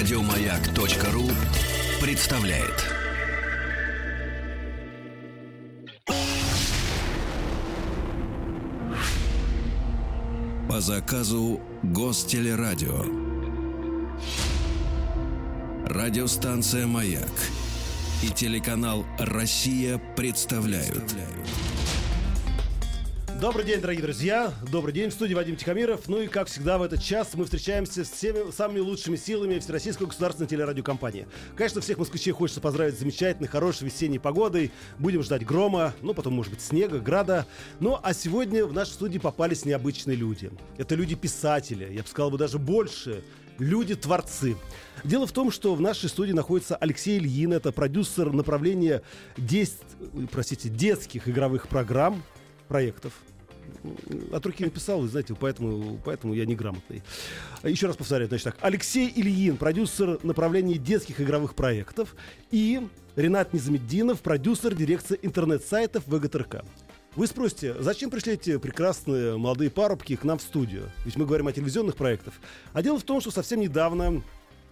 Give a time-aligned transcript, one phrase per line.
[0.00, 1.28] Радиомаяк.ру
[2.00, 2.86] представляет.
[10.70, 13.04] По заказу Гостелерадио.
[15.84, 17.28] Радиостанция «Маяк»
[18.22, 21.14] и телеканал «Россия» представляют.
[23.40, 24.52] Добрый день, дорогие друзья.
[24.70, 25.08] Добрый день.
[25.08, 26.08] В студии Вадим Тихомиров.
[26.08, 30.06] Ну и, как всегда, в этот час мы встречаемся с всеми самыми лучшими силами Всероссийской
[30.06, 31.26] государственной телерадиокомпании.
[31.56, 34.70] Конечно, всех москвичей хочется поздравить с замечательной, хорошей весенней погодой.
[34.98, 37.46] Будем ждать грома, ну, потом, может быть, снега, града.
[37.78, 40.50] Ну, а сегодня в нашу студию попались необычные люди.
[40.76, 43.24] Это люди-писатели, я бы сказал бы даже больше.
[43.58, 44.54] Люди-творцы.
[45.02, 49.00] Дело в том, что в нашей студии находится Алексей Ильин, это продюсер направления
[49.38, 49.78] 10,
[50.30, 52.22] простите, детских игровых программ,
[52.68, 53.14] проектов
[54.32, 57.02] от руки написал, знаете, поэтому, поэтому я неграмотный.
[57.62, 58.56] Еще раз повторяю, значит так.
[58.60, 62.14] Алексей Ильин, продюсер направления детских игровых проектов,
[62.50, 62.86] и
[63.16, 66.64] Ренат Низамеддинов, продюсер дирекции интернет-сайтов ВГТРК.
[67.16, 70.90] Вы спросите, зачем пришли эти прекрасные молодые парубки к нам в студию?
[71.04, 72.34] Ведь мы говорим о телевизионных проектах.
[72.72, 74.22] А дело в том, что совсем недавно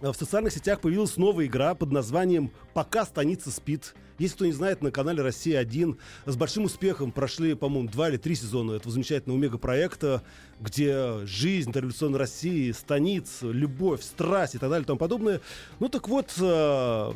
[0.01, 3.95] в социальных сетях появилась новая игра под названием «Пока станица спит».
[4.17, 8.35] Если кто не знает, на канале «Россия-1» с большим успехом прошли, по-моему, два или три
[8.35, 10.23] сезона этого замечательного мегапроекта,
[10.59, 15.41] где жизнь революционной России, станиц, любовь, страсть и так далее и тому подобное.
[15.79, 17.11] Ну так вот, э,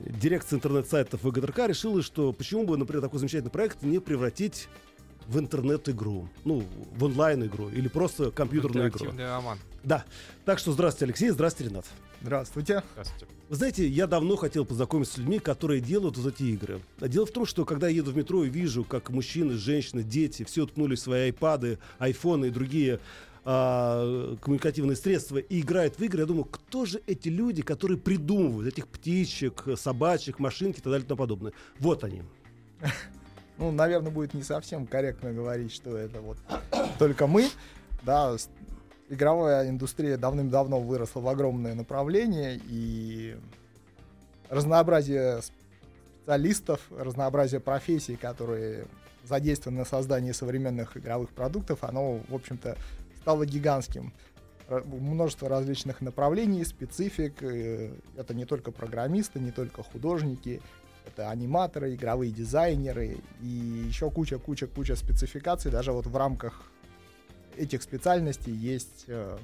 [0.00, 4.68] дирекция интернет-сайтов ВГТРК решила, что почему бы, например, такой замечательный проект не превратить
[5.30, 6.64] в интернет-игру, ну,
[6.96, 9.12] в онлайн-игру или просто компьютерную игру.
[9.16, 9.58] роман.
[9.84, 10.04] Да.
[10.44, 11.86] Так что здравствуйте, Алексей, здравствуйте, Ренат.
[12.20, 12.82] Здравствуйте.
[12.92, 13.26] Здравствуйте.
[13.48, 16.80] Вы знаете, я давно хотел познакомиться с людьми, которые делают вот эти игры.
[17.00, 20.02] А дело в том, что когда я еду в метро и вижу, как мужчины, женщины,
[20.02, 23.00] дети все уткнули в свои айпады, айфоны и другие
[23.44, 28.72] а, коммуникативные средства и играют в игры, я думаю, кто же эти люди, которые придумывают
[28.72, 31.52] этих птичек, собачек, машинки и так далее и тому подобное.
[31.78, 32.22] Вот они.
[33.60, 36.38] Ну, наверное, будет не совсем корректно говорить, что это вот
[36.98, 37.46] только мы.
[38.02, 38.34] Да,
[39.10, 43.36] игровая индустрия давным-давно выросла в огромное направление, и
[44.48, 48.86] разнообразие специалистов, разнообразие профессий, которые
[49.24, 52.78] задействованы на создании современных игровых продуктов, оно, в общем-то,
[53.20, 54.14] стало гигантским.
[54.86, 57.42] Множество различных направлений, специфик.
[57.42, 60.62] э, Это не только программисты, не только художники,
[61.20, 65.70] это аниматоры, игровые дизайнеры и еще куча-куча-куча спецификаций.
[65.70, 66.62] Даже вот в рамках
[67.56, 69.38] этих специальностей есть э,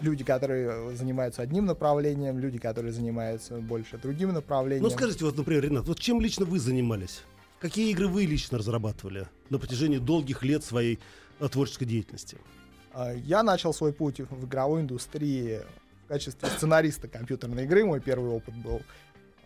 [0.00, 4.84] люди, которые занимаются одним направлением, люди, которые занимаются больше другим направлением.
[4.84, 7.22] Ну скажите, вот, например, Ренат, вот чем лично вы занимались?
[7.60, 10.98] Какие игры вы лично разрабатывали на протяжении долгих лет своей
[11.38, 12.38] э, творческой деятельности?
[12.92, 15.60] А, Я начал свой путь в игровой индустрии
[16.04, 17.84] в качестве сценариста компьютерной игры.
[17.84, 18.82] Мой первый опыт был.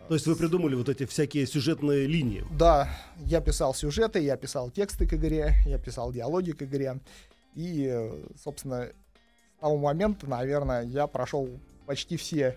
[0.07, 2.45] То есть вы придумали вот эти всякие сюжетные линии?
[2.51, 6.99] Да, я писал сюжеты, я писал тексты к игре, я писал диалоги к игре.
[7.55, 8.11] И,
[8.41, 8.89] собственно,
[9.57, 11.49] с того момента, наверное, я прошел
[11.87, 12.55] почти все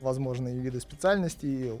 [0.00, 1.78] возможные виды специальностей.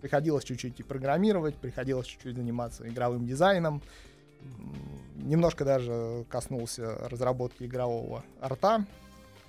[0.00, 3.82] Приходилось чуть-чуть и программировать, приходилось чуть-чуть заниматься игровым дизайном.
[5.16, 8.86] Немножко даже коснулся разработки игрового арта.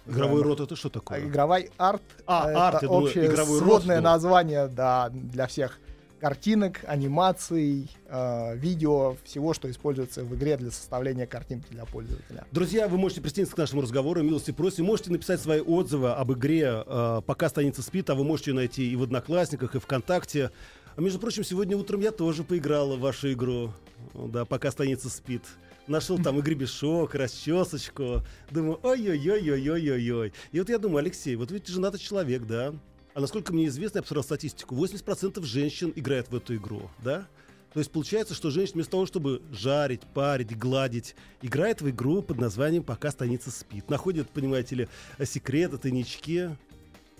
[0.08, 1.20] Игровой рот это что такое?
[1.20, 2.02] Игровой арт.
[2.26, 4.04] А, это арт, общее игровой рот, сводное ну.
[4.04, 5.80] название, да, для всех
[6.20, 12.46] картинок, анимаций, э, видео, всего, что используется в игре для составления картинки для пользователя.
[12.52, 14.86] Друзья, вы можете присоединиться к нашему разговору, милости просим.
[14.86, 18.92] Можете написать свои отзывы об игре э, «Пока станица спит», а вы можете ее найти
[18.92, 20.52] и в Одноклассниках, и ВКонтакте.
[20.96, 23.72] А между прочим, сегодня утром я тоже поиграл в вашу игру,
[24.14, 25.44] да, «Пока станица спит».
[25.88, 28.22] Нашел там и гребешок, расчесочку.
[28.52, 30.34] Думаю, ой-ой-ой-ой-ой-ой-ой.
[30.52, 32.76] И вот я думаю, Алексей, вот ведь ты женатый человек, да?
[33.14, 37.28] А насколько мне известно, я посмотрел статистику, 80% женщин играют в эту игру, да?
[37.74, 42.38] То есть получается, что женщина вместо того, чтобы жарить, парить, гладить, играет в игру под
[42.38, 43.90] названием «Пока станица спит».
[43.90, 44.88] Находит, понимаете ли,
[45.24, 46.50] секреты, тайнички.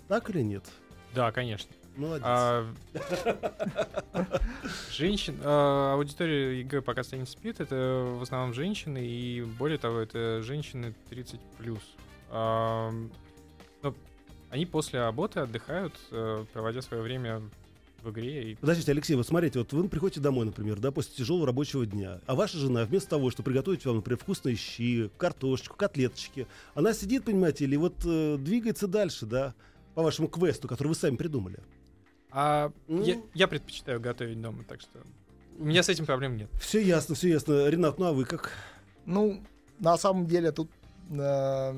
[0.08, 0.64] Так или нет?
[1.14, 1.70] Да, конечно.
[1.98, 2.24] Молодец.
[2.24, 2.66] А,
[4.90, 10.40] Женщин, а, аудитория игры пока станет спит, это в основном женщины, и более того, это
[10.42, 11.82] женщины 30 плюс.
[12.30, 13.94] Но
[14.50, 17.42] они после работы отдыхают, э, проводя свое время
[18.02, 18.52] в игре.
[18.52, 22.20] И Подождите, Алексей, вот смотрите, вот вы приходите домой, например, да, после тяжелого рабочего дня,
[22.26, 27.24] а ваша жена вместо того, чтобы приготовить вам, например, вкусные щи, картошечку, котлеточки, она сидит,
[27.24, 29.54] понимаете, или вот э, двигается дальше, да,
[29.94, 31.58] по вашему квесту, который вы сами придумали.
[32.30, 33.02] А Ну.
[33.02, 34.98] я, я предпочитаю готовить дома, так что
[35.58, 36.48] у меня с этим проблем нет.
[36.60, 37.68] Все ясно, все ясно.
[37.68, 38.52] Ренат, ну а вы как?
[39.06, 39.42] Ну,
[39.80, 40.70] на самом деле тут
[41.10, 41.74] э,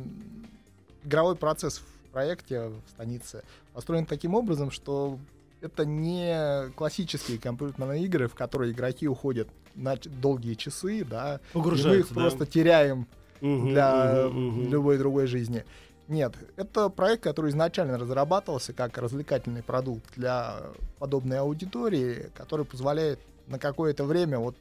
[1.04, 1.80] игровой процесс
[2.12, 3.42] проекте в станице
[3.72, 5.18] построен таким образом, что
[5.60, 11.98] это не классические компьютерные игры, в которые игроки уходят на долгие часы, да, и мы
[11.98, 12.14] их да?
[12.14, 13.06] просто теряем
[13.40, 14.68] Мгм, для мгм, мгм.
[14.68, 15.64] любой другой жизни.
[16.10, 20.56] Нет, это проект, который изначально разрабатывался как развлекательный продукт для
[20.98, 24.56] подобной аудитории, который позволяет на какое-то время вот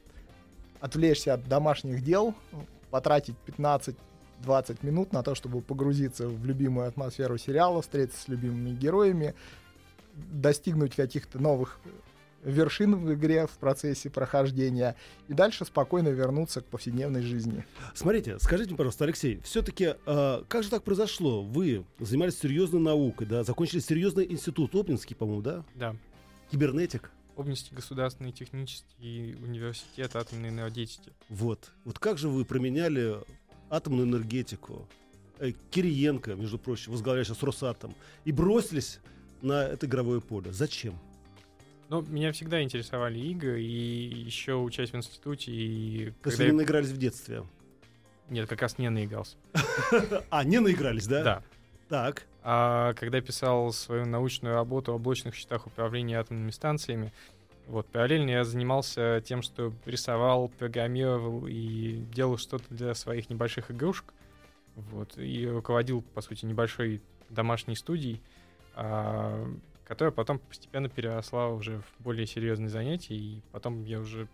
[0.78, 2.36] отвлечься от домашних дел,
[2.92, 3.96] потратить 15-20
[4.82, 9.34] минут на то, чтобы погрузиться в любимую атмосферу сериала, встретиться с любимыми героями,
[10.14, 11.80] достигнуть каких-то новых
[12.42, 14.96] вершин в игре в процессе прохождения
[15.28, 17.64] и дальше спокойно вернуться к повседневной жизни.
[17.94, 21.42] Смотрите, скажите мне, пожалуйста, Алексей, все-таки как же так произошло?
[21.42, 25.64] Вы занимались серьезной наукой, да, закончили серьезный институт, Обнинский, по-моему, да?
[25.74, 25.96] Да.
[26.50, 27.10] Кибернетик.
[27.36, 31.12] Обнинский государственный технический университет атомной энергетики.
[31.28, 31.70] Вот.
[31.84, 33.16] Вот как же вы променяли
[33.70, 34.88] атомную энергетику,
[35.38, 37.94] э, Кириенко, между прочим, возглавляющий сейчас Росатом,
[38.24, 38.98] и бросились
[39.42, 40.52] на это игровое поле?
[40.52, 40.98] Зачем?
[41.90, 46.90] Ну, меня всегда интересовали игры, и еще учась в институте, и когда вы не наигрались
[46.90, 47.42] в детстве?
[48.28, 49.36] Нет, как раз не наигрался.
[50.30, 51.24] А, не наигрались, да?
[51.24, 51.42] Да.
[51.88, 52.26] Так.
[52.44, 57.12] А когда писал свою научную работу о блочных счетах управления атомными станциями,
[57.66, 64.14] вот, параллельно я занимался тем, что рисовал, программировал и делал что-то для своих небольших игрушек.
[64.76, 68.22] Вот, и руководил, по сути, небольшой домашней студией,
[68.76, 69.44] а,
[69.90, 74.28] которая потом постепенно переросла уже в более серьезные занятия, и потом я уже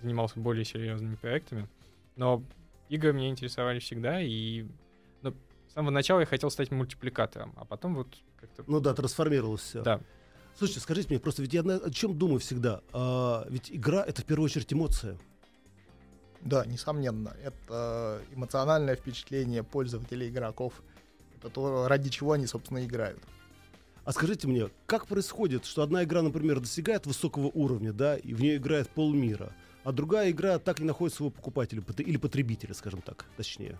[0.00, 1.68] занимался более серьезными проектами.
[2.16, 2.42] Но
[2.88, 4.64] игры меня интересовали всегда, и
[5.20, 5.34] ну,
[5.68, 8.64] с самого начала я хотел стать мультипликатором, а потом вот как-то...
[8.66, 9.82] Ну да, трансформировалось все.
[9.82, 10.00] Да,
[10.56, 12.80] Слушайте, скажите мне, просто ведь я о чем думаю всегда?
[12.94, 15.18] А, ведь игра— это в первую очередь эмоция.
[16.40, 17.36] Да, несомненно.
[17.44, 20.82] Это эмоциональное впечатление пользователей игроков.
[21.36, 23.20] Это то, ради чего они, собственно, играют.
[24.04, 28.40] А скажите мне, как происходит, что одна игра, например, достигает высокого уровня, да, и в
[28.40, 33.24] нее играет полмира, а другая игра так не находит своего покупателя или потребителя, скажем так,
[33.36, 33.78] точнее.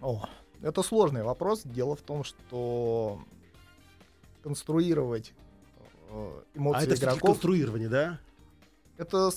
[0.00, 0.28] О,
[0.60, 1.62] это сложный вопрос.
[1.64, 3.22] Дело в том, что
[4.42, 5.32] конструировать
[6.10, 8.18] э, эмоции а это игроков конструирование, да?
[8.96, 9.30] это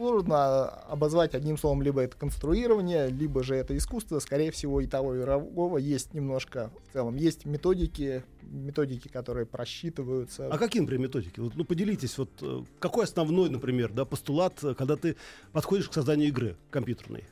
[0.00, 5.14] сложно обозвать одним словом, либо это конструирование, либо же это искусство, скорее всего, и того,
[5.14, 7.16] и другого есть немножко в целом.
[7.16, 10.48] Есть методики, методики, которые просчитываются.
[10.48, 11.38] А какие, например, методики?
[11.38, 15.16] Вот, ну, поделитесь, вот э, какой основной, например, да, постулат, э, когда ты
[15.52, 17.24] подходишь к созданию игры компьютерной?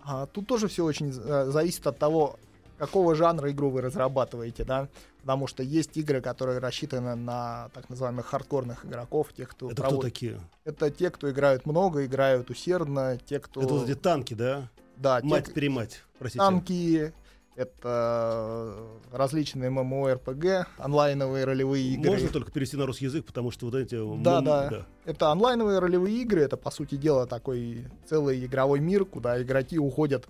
[0.00, 2.40] А тут тоже все очень э, зависит от того,
[2.78, 4.88] какого жанра игру вы разрабатываете, да,
[5.20, 9.82] потому что есть игры, которые рассчитаны на так называемых хардкорных игроков, тех, кто Это кто
[9.82, 10.40] проводит- такие?
[10.64, 13.62] Это те, кто играют много, играют усердно, те, кто...
[13.62, 14.68] Это вот эти танки, да?
[14.96, 16.38] да, Мать-перемать, простите.
[16.38, 17.12] танки,
[17.54, 18.76] это
[19.12, 22.10] различные MMORPG, онлайновые ролевые игры.
[22.10, 23.94] Можно только перевести на русский язык, потому что вот эти...
[24.22, 24.86] Да, м, да.
[25.04, 30.26] Это онлайновые ролевые игры, это, по сути дела, такой целый игровой мир, куда игроки уходят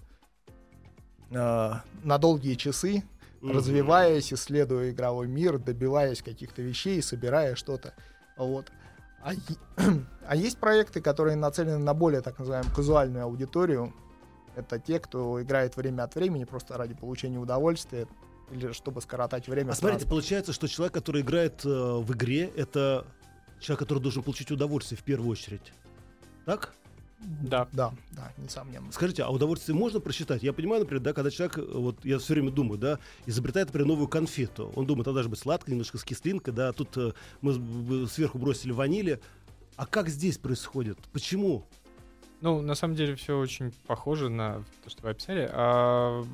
[1.31, 1.73] э,
[2.05, 3.05] на долгие часы,
[3.41, 3.57] Мгм.
[3.57, 7.95] развиваясь, исследуя игровой мир, добиваясь каких-то вещей, собирая что-то.
[8.37, 8.73] Вот.
[9.23, 9.33] А,
[10.27, 13.93] а есть проекты, которые нацелены на более так называемую казуальную аудиторию.
[14.55, 18.07] Это те, кто играет время от времени просто ради получения удовольствия
[18.51, 19.73] или чтобы скоротать время.
[19.73, 23.05] А смотрите, получается, что человек, который играет э, в игре, это
[23.61, 25.73] человек, который должен получить удовольствие в первую очередь.
[26.47, 26.73] Так?
[27.19, 27.69] Да.
[27.73, 28.93] Да, да, несомненно.
[28.93, 30.43] Скажите, а удовольствие можно просчитать?
[30.43, 33.89] Я понимаю, например, да, когда человек, э, вот я все время думаю, да, изобретает, например,
[33.89, 34.73] новую конфету.
[34.77, 38.73] Он думает, она должна быть сладкая, немножко с кислинкой, да, тут э, мы сверху бросили
[38.73, 39.21] ванили.
[39.77, 40.99] А как здесь происходит?
[41.13, 41.65] Почему?
[42.41, 45.49] Ну, на самом деле все очень похоже на то, что вы описали.
[45.53, 46.25] А,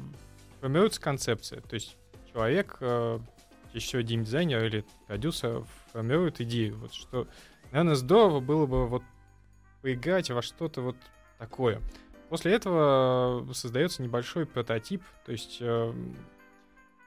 [0.61, 1.61] формируется концепция.
[1.61, 1.97] То есть
[2.33, 3.19] человек, э,
[3.75, 6.77] всего геймдизайнер или продюсер, формирует идею.
[6.79, 7.27] Вот что,
[7.71, 9.03] наверное, здорово было бы вот
[9.83, 10.97] поиграть во что-то вот
[11.39, 11.81] такое.
[12.29, 15.93] После этого создается небольшой прототип, то есть э,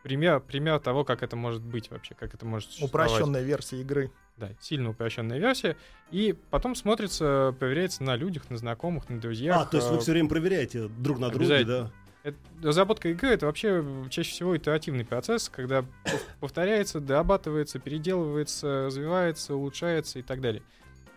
[0.04, 3.10] пример, пример того, как это может быть вообще, как это может существовать.
[3.12, 4.12] Упрощенная версия игры.
[4.38, 5.78] Да, сильно упрощенная версия.
[6.12, 9.62] И потом смотрится, проверяется на людях, на знакомых, на друзьях.
[9.62, 11.92] а, то есть вы Э, все время проверяете друг на друге, да?
[12.24, 19.56] это- разработка игры это вообще чаще всего итеративный процесс, когда пов- повторяется, дорабатывается, переделывается, развивается,
[19.56, 20.62] улучшается и так далее.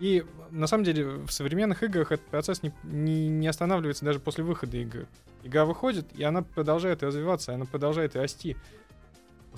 [0.00, 4.44] И на самом деле в современных играх этот процесс не, не, не останавливается даже после
[4.44, 5.06] выхода игры.
[5.42, 8.56] Игра выходит, и она продолжает развиваться, она продолжает расти.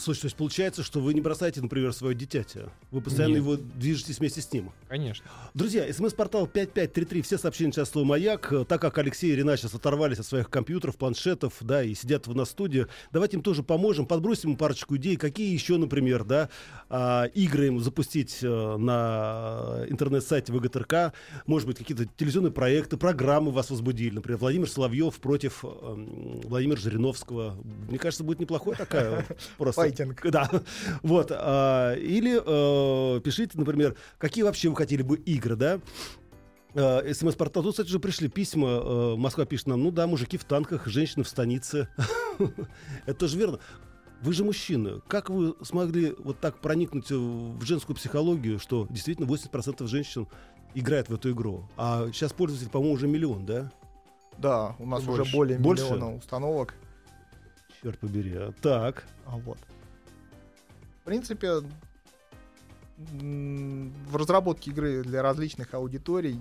[0.01, 2.73] Слушай, то есть получается, что вы не бросаете, например, свое дитятя.
[2.91, 3.43] Вы постоянно Нет.
[3.43, 4.73] его движетесь вместе с ним.
[4.89, 5.27] Конечно.
[5.53, 8.51] Друзья, смс-портал 5533, все сообщения сейчас слово «Маяк».
[8.67, 12.35] Так как Алексей и Рина сейчас оторвались от своих компьютеров, планшетов, да, и сидят в
[12.35, 16.49] нас студии, давайте им тоже поможем, подбросим им парочку идей, какие еще, например, да,
[16.89, 21.13] а, игры им запустить э, на интернет-сайте ВГТРК,
[21.47, 27.57] может быть, какие-то телевизионные проекты, программы вас возбудили, например, Владимир Соловьев против эм, Владимира Жириновского.
[27.89, 29.27] Мне кажется, будет неплохая такая
[29.59, 29.90] просто...
[29.91, 30.21] Файтинг.
[30.31, 30.51] Да,
[31.03, 31.31] вот.
[31.33, 32.41] а, или
[33.17, 35.81] э, пишите, например, какие вообще вы хотели бы игры, да?
[36.75, 37.63] Э, СМС-портал.
[37.63, 38.69] Тут, кстати, уже пришли письма.
[38.69, 41.89] э, Москва пишет нам, ну да, мужики в танках, женщины в станице.
[43.07, 43.59] Это тоже верно.
[44.23, 45.01] Вы же мужчина.
[45.09, 50.29] Как вы смогли вот так проникнуть в женскую психологию, что действительно 80% женщин
[50.75, 51.69] играют в эту игру?
[51.79, 53.73] А сейчас пользователей, по-моему, уже миллион, да?
[54.37, 55.23] Да, у нас Больше.
[55.23, 55.85] уже более Больше?
[55.85, 56.75] миллиона установок.
[57.83, 58.35] Черт побери.
[58.37, 58.53] а.
[58.61, 59.05] Так.
[59.27, 59.59] А вот.
[61.01, 61.63] В принципе,
[62.99, 66.39] в разработке игры для различных аудиторий,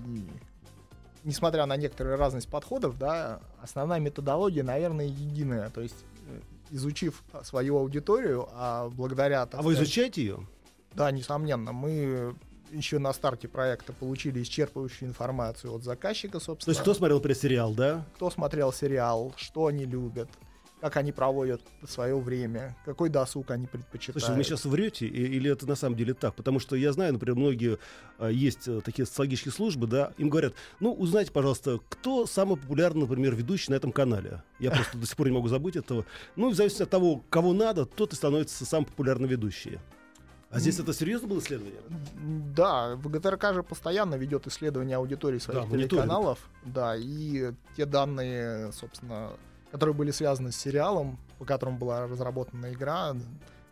[1.24, 5.70] несмотря на некоторую разность подходов, да, основная методология, наверное, единая.
[5.70, 5.96] То есть,
[6.28, 6.39] э,
[6.72, 9.44] изучив свою аудиторию, а благодаря...
[9.44, 10.48] А вы сказать, изучаете ее?
[10.94, 11.72] Да, несомненно.
[11.72, 12.36] Мы
[12.72, 16.72] еще на старте проекта получили исчерпывающую информацию от заказчика, То собственно.
[16.72, 18.06] есть кто смотрел, например, сериал, да?
[18.16, 20.30] кто смотрел сериал, что они любят,
[20.81, 24.24] как они проводят свое время, какой досуг они предпочитают.
[24.24, 26.36] Слушай, вы сейчас врете, или это на самом деле так?
[26.36, 27.79] Потому что я знаю, например, многие
[28.17, 33.01] а, есть а, такие социологические службы, да, им говорят, ну, узнайте, пожалуйста, кто самый популярный,
[33.01, 34.43] например, ведущий на этом канале.
[34.59, 36.05] Я просто до сих пор не могу забыть этого.
[36.36, 39.79] Ну, в зависимости от того, кого надо, тот и становится самым популярным ведущий.
[40.51, 41.79] А здесь это серьезно было исследование?
[42.55, 45.89] Да, ВГТРК же постоянно ведет исследование аудитории своих Да, мониторинг.
[45.91, 46.39] телеканалов.
[46.65, 49.33] Да, и те данные, собственно,
[49.71, 53.15] которые были связаны с сериалом, по которому была разработана игра,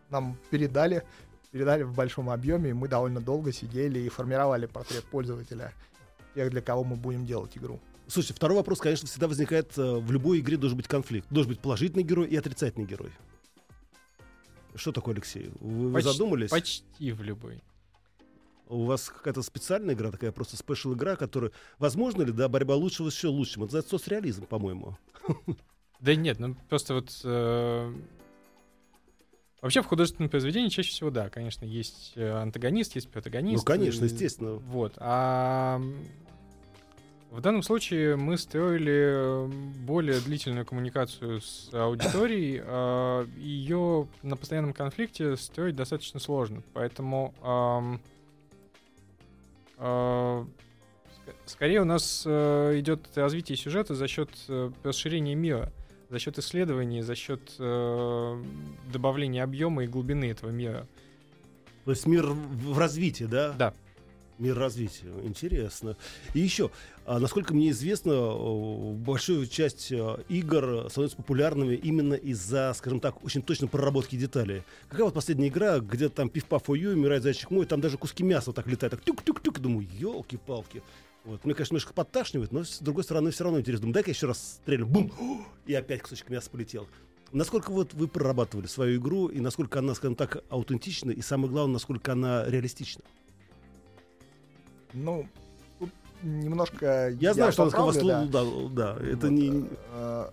[0.10, 1.04] нам передали,
[1.52, 5.74] передали в большом объеме, и мы довольно долго сидели и формировали портрет пользователя,
[6.36, 7.80] тех, для кого мы будем делать игру.
[8.08, 11.28] Слушайте, второй вопрос, конечно, всегда возникает, э, в любой игре должен быть конфликт.
[11.30, 13.12] Должен быть положительный герой и отрицательный герой.
[14.76, 15.52] Что такое, Алексей?
[15.60, 16.50] Вы, вы Почти- задумались?
[16.50, 17.62] Почти в любой.
[18.70, 21.52] У вас какая-то специальная игра, такая просто спешл игра, которая...
[21.80, 23.64] Возможно ли, да, борьба лучшего с еще лучшим?
[23.64, 24.98] Это называется соцреализм, по-моему.
[26.00, 27.10] Да нет, ну просто вот...
[27.24, 27.94] э,
[29.62, 33.64] Вообще в художественном произведении чаще всего, да, конечно, есть э, антагонист, есть протагонист.
[33.68, 34.52] Ну, конечно, и- естественно.
[34.54, 34.94] Вот.
[34.98, 35.82] А
[37.32, 39.48] в данном случае мы строили э,
[39.86, 42.62] более длительную коммуникацию с аудиторией.
[42.64, 46.62] а, Ее на постоянном конфликте строить достаточно сложно.
[46.74, 47.34] Поэтому
[49.80, 50.48] ск-
[51.46, 55.72] скорее у нас э, идет развитие сюжета за счет э, расширения мира,
[56.10, 58.44] за счет исследований, за счет э,
[58.92, 60.88] добавления объема и глубины этого мира.
[61.86, 63.54] То есть мир в развитии, да?
[63.54, 63.74] Да.
[64.40, 65.08] Мир развития.
[65.24, 65.98] Интересно.
[66.36, 66.70] И еще,
[67.06, 68.36] а, насколько мне известно,
[68.94, 74.62] большую часть а, игр становятся популярными именно из-за, скажем так, очень точно проработки деталей.
[74.90, 78.48] Какая вот последняя игра, где там пиф-паф ой умирает зайчик мой, там даже куски мяса
[78.48, 80.84] вот так летают, так тюк-тюк-тюк, думаю, елки-палки.
[81.28, 81.44] Вот.
[81.44, 83.82] Мне, конечно, немножко подташнивает, но с другой стороны все равно интересно.
[83.82, 85.12] Думаю, дай-ка я еще раз стрелю, бум,
[85.66, 86.88] и опять кусочек мяса полетел.
[87.34, 91.74] Насколько вот вы прорабатывали свою игру, и насколько она, скажем так, аутентична, и самое главное,
[91.74, 93.04] насколько она реалистична?
[94.94, 95.28] Ну,
[96.24, 97.10] немножко...
[97.20, 98.26] Я, знаю, что поправлю, да.
[98.26, 99.68] да, да, это Вот, не...
[99.92, 100.30] э,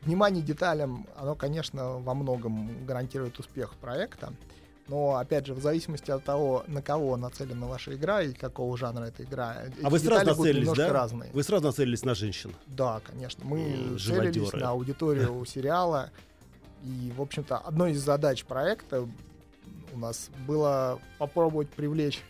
[0.00, 4.32] Внимание деталям, оно, конечно, во многом гарантирует успех проекта.
[4.88, 9.04] Но, опять же, в зависимости от того, на кого нацелена ваша игра и какого жанра
[9.04, 10.92] эта игра, эти А вы сразу нацелились, да?
[10.92, 11.30] разные.
[11.32, 12.54] Вы сразу нацелились на женщин.
[12.66, 13.44] Да, конечно.
[13.44, 14.58] Мы М, целились живодеры.
[14.58, 16.10] на аудиторию сериала.
[16.82, 19.06] И, в общем-то, одной из задач проекта
[19.92, 22.20] у нас было попробовать привлечь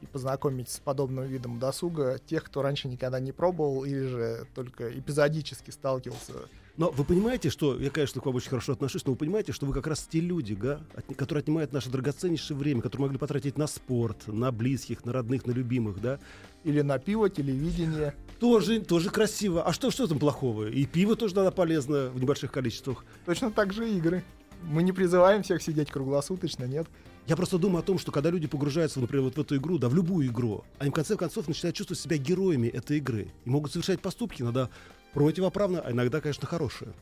[0.00, 4.96] и познакомить с подобным видом досуга тех, кто раньше никогда не пробовал или же только
[4.98, 6.32] эпизодически сталкивался.
[6.78, 9.66] Но вы понимаете, что, я, конечно, к вам очень хорошо отношусь, но вы понимаете, что
[9.66, 13.58] вы как раз те люди, да, от- которые отнимают наше драгоценнейшее время, которые могли потратить
[13.58, 16.20] на спорт, на близких, на родных, на любимых, да,
[16.62, 18.14] Или на пиво, телевидение.
[18.38, 19.64] тоже, тоже красиво.
[19.64, 20.68] А что, что там плохого?
[20.70, 23.04] И пиво тоже надо полезно в небольших количествах.
[23.26, 24.22] Точно так же игры.
[24.62, 26.86] Мы не призываем всех сидеть круглосуточно, нет.
[27.26, 29.88] Я просто думаю о том, что когда люди погружаются, например, вот в эту игру, да,
[29.88, 33.72] в любую игру, они в конце концов начинают чувствовать себя героями этой игры и могут
[33.72, 34.70] совершать поступки иногда
[35.12, 36.92] противоправно, а иногда, конечно, хорошие.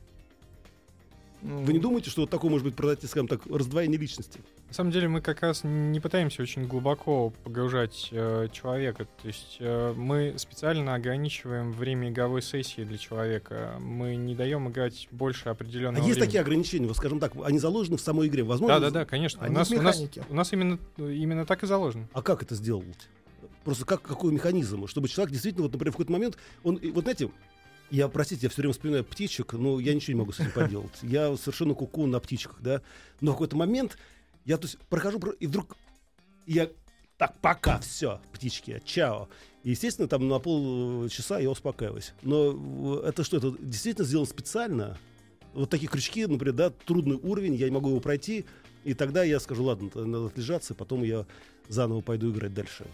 [1.43, 4.41] Вы не думаете, что вот такое может быть, продать, скажем так, раздвоение личности?
[4.69, 9.07] На самом деле мы как раз не пытаемся очень глубоко погружать э, человека.
[9.23, 13.77] То есть э, мы специально ограничиваем время игровой сессии для человека.
[13.81, 16.25] Мы не даем играть больше А определенного есть времени.
[16.25, 18.43] такие ограничения, вот, скажем так, они заложены в самой игре.
[18.43, 19.43] Возможно, Да, да, да, конечно.
[19.43, 22.09] У Они нас, в у, нас, у нас именно, именно так и заложено.
[22.13, 23.09] А как это сделать?
[23.63, 24.87] Просто как, какой механизм?
[24.89, 27.31] Чтобы человек действительно, вот, например, в какой-то момент, он, вот знаете,
[27.90, 30.93] я, простите, я все время вспоминаю птичек, но я ничего не могу с этим поделать.
[31.02, 32.83] Я совершенно куку на птичках, да.
[33.21, 33.99] Но в какой-то момент
[34.45, 35.76] я, то есть, прохожу, про- и вдруг
[36.47, 36.69] я
[37.19, 39.28] так, пока, все, птички, чао.
[39.62, 42.12] И, естественно, там на полчаса я успокаиваюсь.
[42.23, 44.99] Но э, это что, это действительно сделано специально?
[45.55, 48.45] Вот такие крючки, например, да, трудный уровень, я не могу его пройти,
[48.85, 51.26] и тогда я скажу, ладно, надо отлежаться, потом я
[51.69, 52.87] заново пойду играть дальше.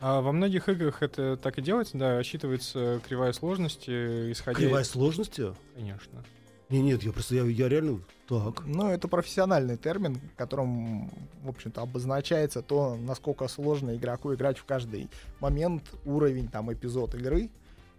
[0.00, 4.58] А во многих играх это так и делается, да, рассчитывается кривая сложности, исходя...
[4.58, 5.54] Кривая сложности?
[5.74, 6.24] Конечно.
[6.68, 8.64] Не, нет, я просто, я, я реально так.
[8.66, 11.10] Ну, это профессиональный термин, которым,
[11.42, 15.08] в общем-то, обозначается то, насколько сложно игроку играть в каждый
[15.40, 17.50] момент, уровень, там, эпизод игры.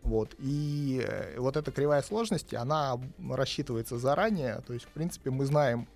[0.03, 0.35] Вот.
[0.37, 2.97] И э, вот эта кривая сложности, она
[3.29, 4.61] рассчитывается заранее.
[4.67, 5.87] То есть, в принципе, мы знаем,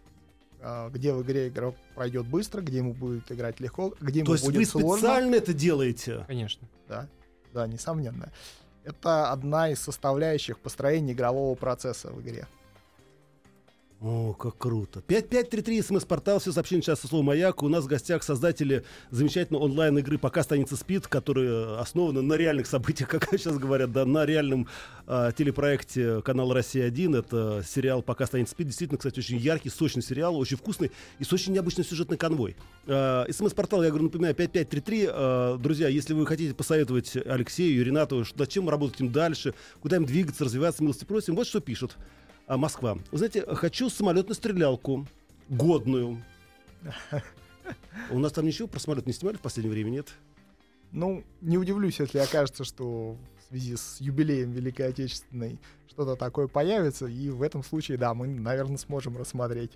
[0.91, 4.45] где в игре игрок пройдет быстро, где ему будет играть легко, где ему То есть
[4.45, 4.97] будет вы сложно.
[4.97, 6.23] специально это делаете?
[6.27, 6.67] Конечно.
[6.87, 7.07] Да,
[7.53, 8.31] да, несомненно.
[8.83, 12.47] Это одна из составляющих построения игрового процесса в игре.
[14.03, 15.01] О, как круто.
[15.07, 17.63] 5533 смс-портал, все сообщения сейчас со словом «Маяк».
[17.63, 23.07] У нас в гостях создатели замечательной онлайн-игры «Пока станется спит», которая основана на реальных событиях,
[23.11, 24.67] как сейчас говорят, да, на реальном
[25.07, 27.17] а, телепроекте канала «Россия-1».
[27.17, 28.67] Это сериал «Пока станет спит».
[28.67, 32.57] Действительно, кстати, очень яркий, сочный сериал, очень вкусный и с очень необычной сюжетной конвой.
[32.87, 35.07] А, СМС-портал, я говорю, напоминаю, 5533.
[35.09, 39.95] А, друзья, если вы хотите посоветовать Алексею и Ренату, над чем работать им дальше, куда
[39.95, 41.95] им двигаться, развиваться, милости просим, вот что пишут.
[42.47, 42.97] А, Москва.
[43.11, 45.07] Вы знаете, хочу самолетную стрелялку.
[45.49, 46.21] Годную.
[48.09, 50.13] У нас там ничего про самолет не снимали в последнее время, нет?
[50.91, 57.07] Ну, не удивлюсь, если окажется, что в связи с юбилеем Великой Отечественной что-то такое появится,
[57.07, 59.71] и в этом случае, да, мы, наверное, сможем рассмотреть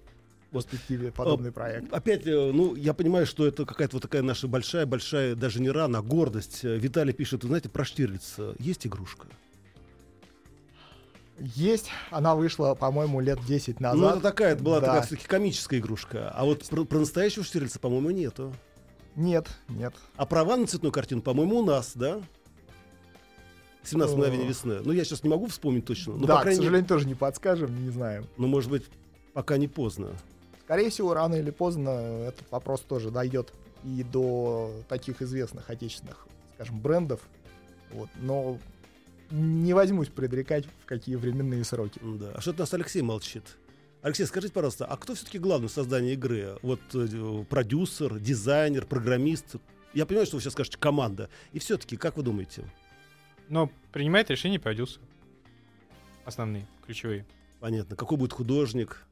[0.50, 1.92] в перспективе подобный проект.
[1.94, 6.00] Опять, э, ну, я понимаю, что это какая-то вот такая наша большая-большая, даже не рана,
[6.00, 6.64] а гордость.
[6.64, 9.28] Э, Виталий пишет, вы знаете, про Штирлица есть игрушка?
[11.40, 14.00] Есть, она вышла, по-моему, лет 10 назад.
[14.00, 14.88] Ну, это такая, это была Да.
[14.88, 16.32] такая все-таки комическая игрушка.
[16.36, 18.54] А вот про, про настоящего Штирлица, по-моему, нету.
[19.16, 19.94] Нет, нет.
[20.16, 22.22] А права на цветную картину, по-моему, у нас, да?
[23.84, 24.18] 17 О.
[24.18, 24.80] мгновений весны.
[24.84, 26.14] Ну, я сейчас не могу вспомнить точно.
[26.16, 28.28] Ну, да, по к крайней мере, сожалению, тоже не подскажем, не знаем.
[28.38, 28.86] ну, может быть,
[29.34, 30.10] пока не поздно.
[30.64, 31.90] Скорее всего, рано или поздно
[32.28, 33.54] этот вопрос тоже дойдет
[33.86, 37.22] и до таких известных отечественных, скажем, брендов.
[37.94, 38.10] Вот.
[38.18, 38.58] Но
[39.32, 42.00] не возьмусь предрекать, в какие временные сроки.
[42.02, 42.32] Да.
[42.36, 43.44] А что у нас Алексей молчит?
[44.02, 46.58] Алексей, скажите, пожалуйста, а кто все-таки главный в создании игры?
[46.62, 49.56] Вот э, продюсер, дизайнер, программист?
[49.94, 51.30] Я понимаю, что вы сейчас скажете команда.
[51.52, 52.64] И все-таки, как вы думаете?
[53.50, 55.02] Но принимает решение продюсер.
[56.26, 57.26] Основные, ключевые.
[57.60, 57.96] Понятно.
[57.96, 59.04] Какой будет художник?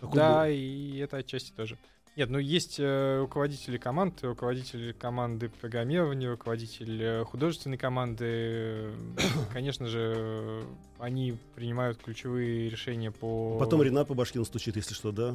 [0.00, 1.76] Какой да, будет- и это отчасти тоже.
[2.20, 8.90] Нет, ну есть э, руководители команд, руководители команды программирования, руководитель э, художественной команды.
[9.54, 10.62] Конечно же,
[10.98, 13.56] они принимают ключевые решения по...
[13.58, 15.34] Потом Ренат по башке настучит, если что, да?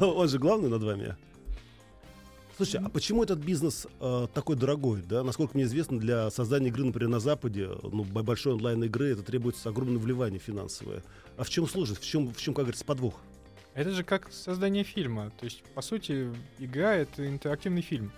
[0.00, 1.14] Он же главный над вами.
[2.56, 5.22] Слушай, а почему этот бизнес э, такой дорогой, да?
[5.24, 9.98] Насколько мне известно, для создания игры, например, на Западе, ну, большой онлайн-игры, это требуется огромное
[9.98, 11.02] вливание финансовое.
[11.36, 12.00] А в чем сложность?
[12.00, 13.20] В чем, в чем, как говорится, подвох?
[13.74, 15.32] Это же как создание фильма.
[15.38, 18.12] То есть, по сути, игра— это интерактивный фильм.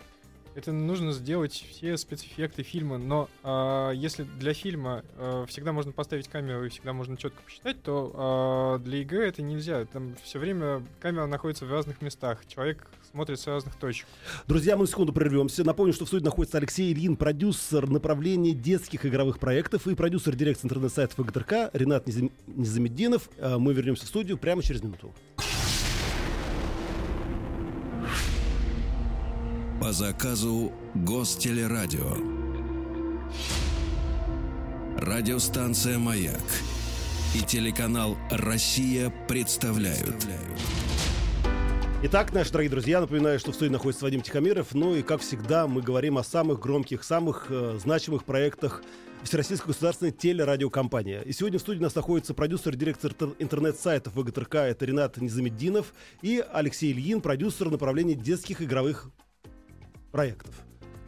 [0.54, 6.28] Это нужно сделать все спецэффекты фильма, но а, если для фильма а, всегда можно поставить
[6.28, 9.84] камеру и всегда можно четко посчитать, то а, для игры это нельзя.
[9.84, 14.06] Там все время камера находится в разных местах, человек смотрит с разных точек.
[14.46, 15.62] Друзья, мы на секунду прервемся.
[15.62, 20.66] Напомню, что в студии находится Алексей Ильин, продюсер направления детских игровых проектов и продюсер дирекции
[20.68, 23.28] интернет-сайтов ВГТРК Ренат Низам- Низамеддинов.
[23.38, 25.14] Мы вернемся в студию прямо через минуту.
[29.86, 32.16] По заказу Гостелерадио.
[34.98, 36.42] Радиостанция «Маяк»
[37.36, 40.26] и телеканал «Россия» представляют.
[42.02, 44.74] Итак, наши дорогие друзья, напоминаю, что в студии находится Вадим Тихомиров.
[44.74, 48.82] Ну и, как всегда, мы говорим о самых громких, самых э, значимых проектах
[49.22, 51.22] Всероссийской государственной телерадиокомпании.
[51.24, 55.94] И сегодня в студии у нас находится продюсер, директор тер- интернет-сайтов ВГТРК, это Ренат Низамеддинов,
[56.22, 59.12] и Алексей Ильин, продюсер направления детских игровых
[60.12, 60.54] проектов.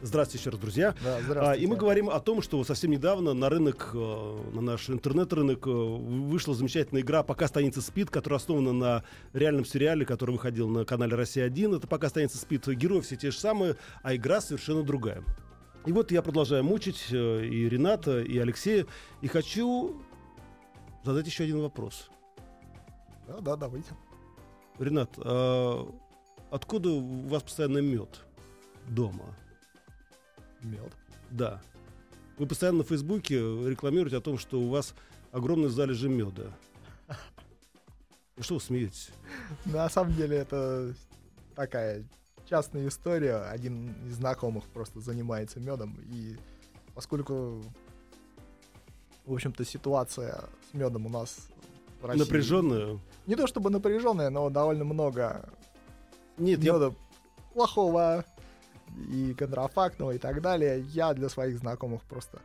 [0.01, 0.95] Здравствуйте еще раз, друзья.
[1.03, 1.63] Да, А, здравствуйте.
[1.63, 5.69] и мы говорим о том, что совсем недавно на рынок, э, на наш интернет-рынок э,
[5.69, 11.15] вышла замечательная игра «Пока станица спит», которая основана на реальном сериале, который выходил на канале
[11.15, 11.77] «Россия-1».
[11.77, 12.65] Это «Пока станица спит».
[12.67, 15.21] Герои все те же самые, а игра совершенно другая.
[15.85, 18.85] И вот я продолжаю мучить э, и Рената, и Алексея,
[19.21, 20.01] и хочу
[21.03, 22.09] задать еще один вопрос.
[23.27, 23.89] Да, да, давайте.
[24.77, 25.91] Ренат, а
[26.51, 28.25] откуда у вас постоянно мед
[28.89, 29.35] дома?
[30.61, 30.93] Мед.
[31.31, 31.61] Да.
[32.37, 34.93] Вы постоянно на Фейсбуке рекламируете о том, что у вас
[35.31, 36.51] огромные залежи меда.
[38.37, 39.09] Ну что вы смеетесь?
[39.65, 40.93] На самом деле это
[41.55, 42.05] такая
[42.49, 43.35] частная история.
[43.49, 45.97] Один из знакомых просто занимается медом.
[46.05, 46.37] И
[46.95, 47.61] поскольку,
[49.25, 51.49] в общем-то, ситуация с медом у нас
[52.01, 52.21] в России...
[52.21, 52.99] Напряженная?
[53.27, 55.49] Не то чтобы напряженная, но довольно много
[56.37, 56.73] Нет, я...
[56.73, 56.93] меда
[57.53, 58.23] плохого
[59.09, 60.81] и контрафактного и так далее.
[60.81, 62.39] Я для своих знакомых просто,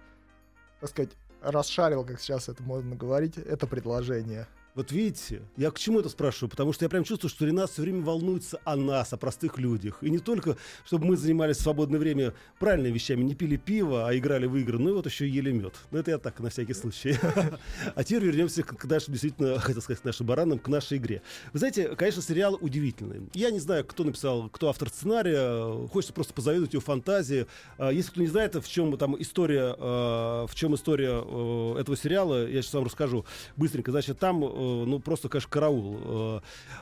[0.80, 4.46] так сказать, расшарил, как сейчас это можно говорить, это предложение.
[4.74, 6.50] Вот видите, я к чему это спрашиваю?
[6.50, 9.98] Потому что я прям чувствую, что Ренат все время волнуется о нас, о простых людях.
[10.02, 14.16] И не только, чтобы мы занимались в свободное время правильными вещами, не пили пиво, а
[14.16, 15.74] играли в игры, ну и вот еще ели мед.
[15.92, 17.16] Ну это я так, на всякий случай.
[17.94, 21.22] А теперь вернемся к нашим, действительно, хотел сказать, к нашим баранам, к нашей игре.
[21.52, 23.28] Вы знаете, конечно, сериал удивительный.
[23.32, 25.86] Я не знаю, кто написал, кто автор сценария.
[25.88, 27.46] Хочется просто позавидовать его фантазии.
[27.78, 31.96] А, Если кто не знает, в чем там история, э, в чем история э, этого
[31.96, 33.24] сериала, я сейчас вам расскажу
[33.56, 33.92] быстренько.
[33.92, 35.98] Значит, там, э, ну, просто, конечно, караул.
[36.00, 36.40] Э,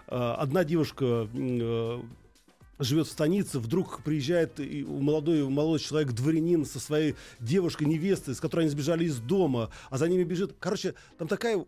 [0.09, 2.03] э, Одна девушка э,
[2.79, 8.63] живет в станице, вдруг приезжает молодой, молодой человек, дворянин со своей девушкой, невестой, с которой
[8.63, 10.55] они сбежали из дома, а за ними бежит.
[10.59, 11.65] Короче, там такая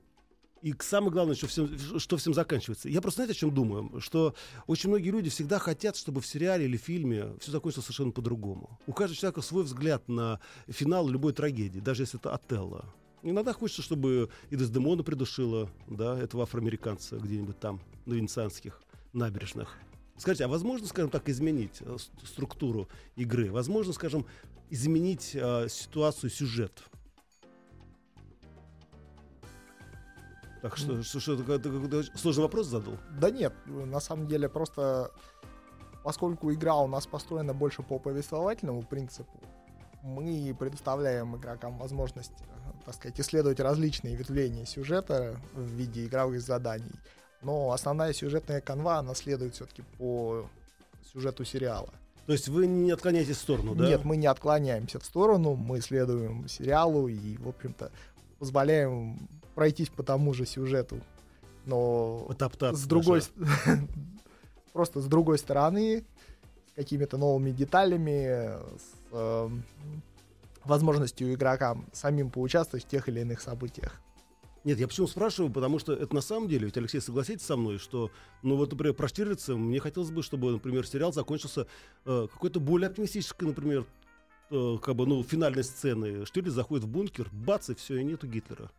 [0.64, 2.88] и самое главное, что всем, что всем заканчивается.
[2.88, 4.00] Я просто, знаете, о чем думаю?
[4.00, 4.34] Что
[4.66, 8.78] очень многие люди всегда хотят, чтобы в сериале или фильме все закончилось совершенно по-другому.
[8.86, 12.86] У каждого человека свой взгляд на финал любой трагедии, даже если это Отелло.
[13.24, 18.80] Иногда хочется, чтобы и Дездемона придушила, да, этого афроамериканца где-нибудь там, на венецианских
[19.14, 19.76] набережных.
[20.18, 23.50] Скажите, а возможно, скажем так, изменить э, структуру игры?
[23.50, 24.26] Возможно, скажем,
[24.68, 26.82] изменить э, ситуацию, сюжет?
[30.60, 32.98] Так что, что, что, ты какой-то сложный вопрос задал?
[33.18, 35.10] Да нет, на самом деле просто
[36.04, 39.40] поскольку игра у нас построена больше по повествовательному принципу,
[40.02, 46.92] мы предоставляем игрокам возможность, э, так сказать, исследовать различные ветвления сюжета в виде игровых заданий.
[47.42, 50.48] Но основная сюжетная канва, она следует все-таки по
[51.12, 51.90] сюжету сериала.
[52.26, 53.86] То есть вы не отклоняетесь в сторону, да?
[53.86, 57.90] Нет, мы не отклоняемся в сторону, мы следуем сериалу и, в общем-то,
[58.38, 61.00] позволяем пройтись по тому же сюжету.
[61.66, 62.28] Но
[62.60, 63.22] с другой,
[64.72, 66.04] просто с другой стороны,
[66.70, 69.62] с какими-то новыми деталями, с эм,
[70.64, 74.00] возможностью игрокам самим поучаствовать в тех или иных событиях.
[74.64, 77.78] Нет, я почему спрашиваю, потому что это на самом деле, ведь Алексей, согласитесь со мной,
[77.78, 78.10] что,
[78.42, 81.66] ну вот, например, про Штирлица мне хотелось бы, чтобы, например, сериал закончился
[82.06, 83.84] э, какой-то более оптимистической, например,
[84.50, 86.24] э, как бы, ну, финальной сцены.
[86.24, 88.70] Штирлиц заходит в бункер, бац, и все, и нету Гитлера.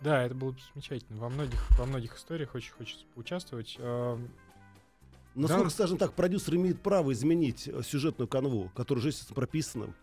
[0.00, 1.18] Да, это было бы замечательно.
[1.20, 3.76] Во многих, во многих историях очень хочется поучаствовать.
[3.78, 4.30] Эм,
[5.34, 5.70] Насколько, Да.
[5.70, 9.94] скажем так, продюсер имеет право изменить э, сюжетную канву, которая уже естественно, прописана?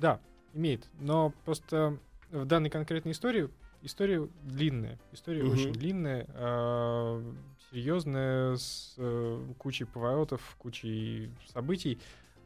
[0.00, 0.18] Да,
[0.54, 0.88] имеет.
[0.98, 1.98] Но просто
[2.30, 3.50] в данной конкретной истории
[3.82, 4.98] история длинная.
[5.12, 5.52] История Мгм.
[5.52, 7.32] очень длинная, э,
[7.70, 11.98] серьезная, с э, кучей поворотов, кучей событий.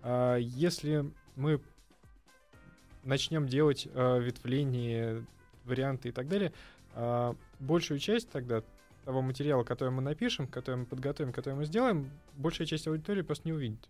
[0.02, 1.60] А если мы
[3.04, 5.24] начнем делать э, ветвление,
[5.64, 6.52] варианты и так далее,
[6.94, 8.62] а, большую часть тогда
[9.04, 13.48] того материала, который мы напишем, который мы подготовим, который мы сделаем, большая часть аудитории просто
[13.48, 13.88] не увидит.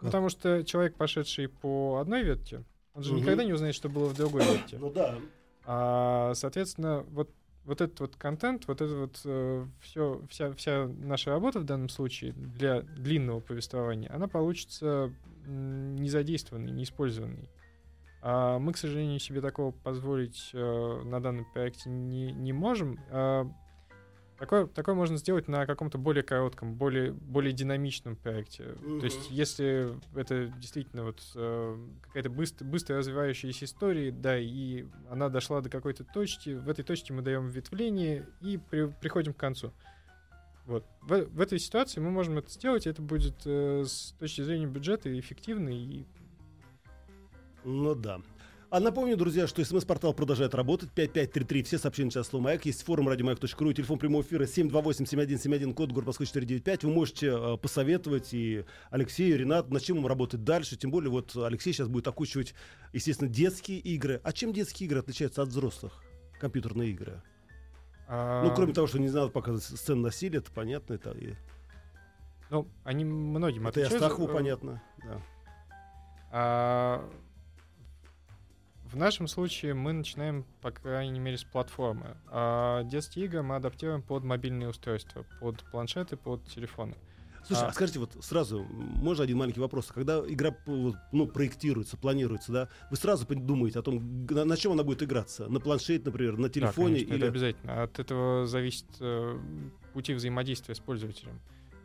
[0.00, 3.22] Потому что человек, пошедший по одной ветке, он же Мгм.
[3.22, 4.78] никогда не узнает, что было в другой ветке.
[4.78, 5.14] Ну да.
[5.64, 7.30] А, соответственно, вот,
[7.64, 9.16] вот этот вот контент, вот это вот
[9.80, 15.12] все, вся, вся наша работа в данном случае для длинного повествования, она получится
[15.46, 17.48] незадействованной, неиспользованной.
[18.22, 22.98] А мы, к сожалению, себе такого позволить э, на данном проекте не, не можем.
[23.10, 23.50] А,
[24.40, 28.74] такое, такое можно сделать на каком-то более коротком, более, более динамичном проекте.
[28.82, 35.28] То есть, если это действительно вот э, какая-то быстро, быстро развивающаяся история, да, и она
[35.28, 39.72] дошла до какой-то точки, в этой точке мы даем ветвление и при- приходим к концу.
[40.64, 40.86] Вот.
[41.02, 44.66] В, в этой ситуации мы можем это сделать, и это будет э, с точки зрения
[44.66, 46.04] бюджета эффективно и
[47.64, 48.20] Ну да.
[48.70, 50.92] А напомню, друзья, что смс-портал продолжает работать.
[50.92, 51.64] 5533.
[51.64, 52.64] Все сообщения сейчас слово «Маяк».
[52.66, 53.72] Есть форум радиомаяк.ру.
[53.72, 56.84] Телефон прямого эфира 728-7171, код город Москвы 495.
[56.84, 60.76] Вы можете э, посоветовать и Алексею, и Ренату, над чем им работать дальше.
[60.76, 62.54] Тем более, вот Алексей сейчас будет окучивать,
[62.92, 64.20] естественно, детские игры.
[64.22, 66.04] А чем детские игры отличаются от взрослых?
[66.40, 67.24] Компьютерные игры.
[68.06, 70.94] А, Ну, кроме того, что не надо показывать сцены насилия, это понятно.
[70.94, 71.34] Это, и,
[72.50, 74.06] Ну, они многим это и отличаются.
[74.06, 74.82] Астахову Э, понятно.
[75.02, 75.22] Да.
[76.32, 77.10] А,
[78.92, 82.16] в нашем случае мы начинаем, по крайней мере, с платформы.
[82.26, 86.94] А детские игры мы адаптируем под мобильные устройства, под планшеты, под телефоны.
[87.46, 87.72] Слушай, а, А.
[87.72, 89.86] скажите, вот сразу, можно один маленький вопрос?
[89.86, 94.82] Когда игра ну, проектируется, планируется, да, вы сразу думаете о том, на, на чем она
[94.82, 95.46] будет играться?
[95.48, 96.96] На планшете, например, на Да, телефоне?
[96.96, 97.18] конечно, или...
[97.18, 97.82] это обязательно.
[97.82, 99.38] От этого зависит э,
[99.94, 101.40] пути взаимодействия с пользователем.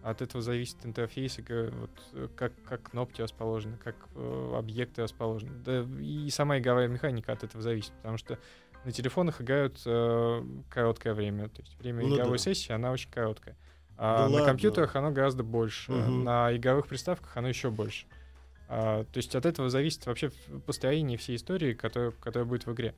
[0.05, 5.51] От этого зависит интерфейс вот, э, как, как кнопки расположены, как э, объекты расположены.
[5.65, 8.37] Да, и сама игровая механика от этого зависит, потому что
[8.83, 12.43] на телефонах играют э, короткое время, то есть время Ну игровой да.
[12.43, 13.57] сессии, она очень короткая.
[13.97, 14.45] А Да на ладно?
[14.45, 16.23] компьютерах оно гораздо больше, Мгм.
[16.23, 18.05] на игровых приставках оно еще больше.
[18.67, 20.29] А, то есть от этого зависит вообще
[20.67, 22.93] построение всей истории, которая, которая будет в игре.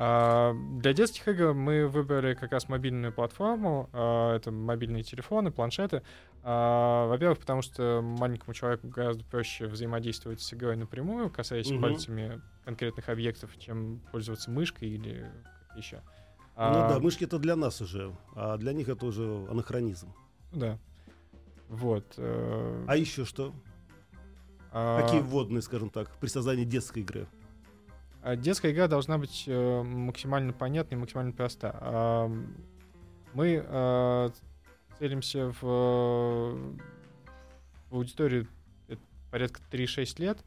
[0.00, 3.90] А, для детских игр мы выбрали как раз мобильную платформу.
[3.92, 6.02] а, это мобильные телефоны, планшеты.
[6.44, 11.82] А, во-первых, потому что маленькому человеку гораздо проще взаимодействовать с игрой напрямую, касаясь Мгм.
[11.82, 15.26] пальцами конкретных объектов, чем пользоваться мышкой или
[15.74, 16.00] еще.
[16.56, 20.12] Ну да, мышки это для нас уже, а для них это уже анахронизм.
[20.52, 20.78] Да.
[21.68, 22.14] Вот.
[22.16, 23.52] э, А еще что?
[24.72, 27.26] а, Какие вводные, скажем так, при создании детской игры?
[28.28, 31.74] А Детская игра должна быть э, максимально понятной и максимально проста.
[31.80, 32.30] А,
[33.32, 34.30] Мы э,
[34.98, 36.76] целимся в,
[37.90, 38.46] аудиторию
[39.30, 40.44] порядка 3-6 лет,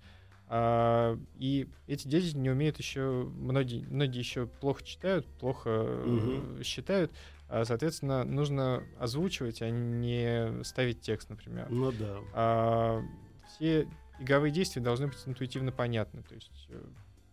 [0.48, 5.70] а, и эти дети не умеют еще, многие, многие еще плохо читают, плохо
[6.06, 6.63] Мгм.
[6.63, 7.12] считают,
[7.50, 11.65] а, соответственно, нужно озвучивать, а не ставить текст, например.
[11.72, 12.20] Ну да.
[12.36, 13.02] А,
[13.48, 13.88] все
[14.20, 16.22] игровые действия должны быть интуитивно понятны.
[16.22, 16.80] То есть э,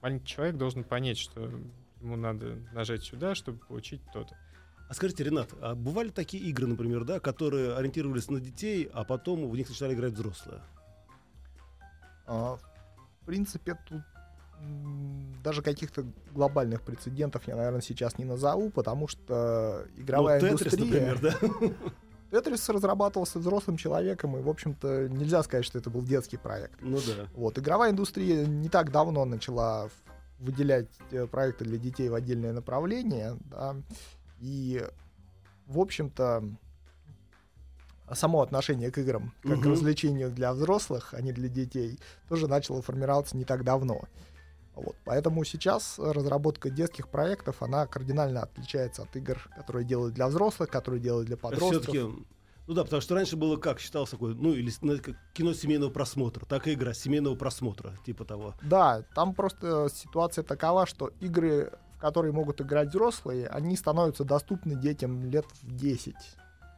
[0.03, 1.51] маленький человек должен понять, что
[2.01, 4.37] ему надо нажать сюда, чтобы получить то-то.
[4.89, 9.49] А скажите, Ренат, а бывали такие игры, например, да, которые ориентировались на детей, а потом
[9.49, 10.63] в них начинали играть взрослые?
[12.27, 12.57] А,
[13.23, 14.03] В принципе, тут
[15.45, 21.15] даже каких-то глобальных прецедентов я, наверное, сейчас не назову, потому что игровая ну, Тетрис, индустрия...
[21.15, 21.77] например, да?
[22.31, 26.75] Тетрис разрабатывался взрослым человеком, и, в общем-то, нельзя сказать, что это был детский проект.
[26.81, 27.27] Ну да.
[27.35, 29.89] Вот, игровая индустрия не так давно начала
[30.39, 33.77] выделять э, проекты для детей в отдельное направление, да,
[34.41, 34.87] и,
[35.67, 36.45] в общем-то,
[38.13, 39.73] само отношение к играм, как к Мгм.
[39.73, 44.03] развлечению для взрослых, а не для детей, тоже начало формироваться не так давно.
[44.79, 50.71] Вот, поэтому сейчас разработка детских проектов, она кардинально отличается от игр, которые делают для взрослых,
[50.71, 51.83] которые делают для подростков.
[51.83, 51.99] Все-таки,
[52.69, 54.71] ну да, потому что раньше было как, считалось такое, ну или
[55.35, 58.55] кино семейного просмотра, так и игра семейного просмотра, типа того.
[58.63, 64.77] Да, там просто ситуация такова, что игры, в которые могут играть взрослые, они становятся доступны
[64.77, 66.15] детям лет в 10.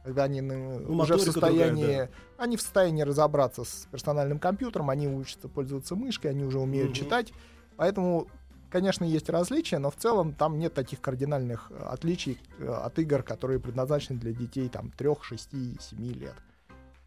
[0.03, 5.07] Когда они ну, уже в состоянии, другая, они в состоянии разобраться с персональным компьютером, они
[5.07, 6.95] учатся пользоваться мышкой, они уже умеют Мгм.
[6.95, 7.33] читать.
[7.77, 8.27] Поэтому,
[8.69, 13.23] конечно, есть различия, но в целом там нет таких кардинальных э, отличий э, от игр,
[13.23, 15.49] которые предназначены для детей там 3, 6,
[15.81, 16.35] 7 лет.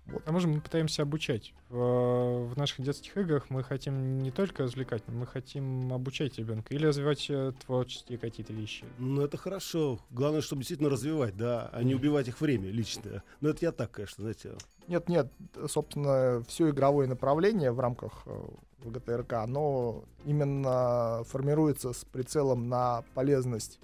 [0.06, 1.54] К тому же мы пытаемся обучать.
[1.70, 6.74] В, в наших детских играх мы хотим не только развлекать, но мы хотим обучать ребенка
[6.74, 8.84] или развивать э, творческие какие-то вещи.
[8.98, 9.98] Ну это хорошо.
[10.10, 13.22] Главное, чтобы действительно развивать, да, а не убивать их время личное.
[13.40, 14.52] Ну это я так, конечно, знаете.
[14.88, 15.32] Нет, нет,
[15.68, 18.44] собственно, все игровое направление в рамках э,
[18.84, 23.80] ВГТРК, оно именно формируется с прицелом на полезность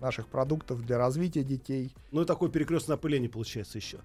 [0.00, 1.92] наших продуктов для развития детей.
[2.12, 3.98] Ну и такое перекрестное опыление получается еще.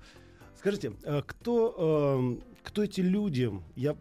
[0.64, 3.52] Скажите, а кто, эм, кто эти люди?
[3.76, 3.98] Я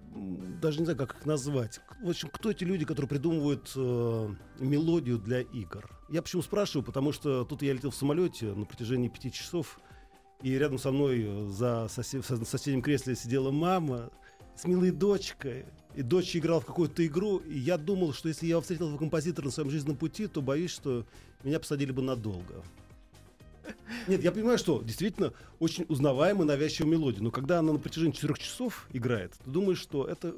[0.63, 1.81] даже не знаю, как их назвать.
[2.01, 4.29] В общем, кто эти люди, которые придумывают э,
[4.61, 5.91] мелодию для игр?
[6.09, 9.81] Я почему спрашиваю, потому что тут я летел в самолете на протяжении пяти часов,
[10.41, 14.13] и рядом со мной э, за сосе- в сос- соседнем кресле сидела мама
[14.55, 15.65] с милой дочкой.
[15.97, 19.47] И дочь играла в какую-то игру, и я думал, что если я встретил этого композитора
[19.47, 21.07] на своем жизненном пути, то боюсь, что
[21.43, 22.63] меня посадили бы надолго.
[24.07, 28.39] Нет, я понимаю, что действительно очень узнаваемая навязчивая мелодия, но когда она на протяжении четырех
[28.39, 30.35] часов играет, ты думаешь, что это...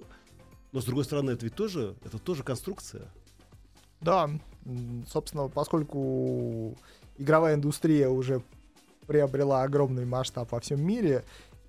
[0.73, 3.03] Но с другой стороны, это ведь тоже, это тоже конструкция.
[4.01, 4.29] Да,
[5.09, 6.77] собственно, поскольку
[7.16, 8.42] игровая индустрия уже
[9.07, 11.25] приобрела огромный масштаб во всем мире,